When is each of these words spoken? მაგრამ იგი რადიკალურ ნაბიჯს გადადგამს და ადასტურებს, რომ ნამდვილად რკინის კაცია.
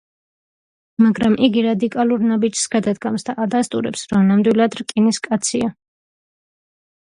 მაგრამ 1.05 1.35
იგი 1.47 1.61
რადიკალურ 1.65 2.23
ნაბიჯს 2.29 2.63
გადადგამს 2.77 3.27
და 3.27 3.35
ადასტურებს, 3.45 4.07
რომ 4.15 4.27
ნამდვილად 4.31 4.79
რკინის 4.81 5.23
კაცია. 5.29 5.71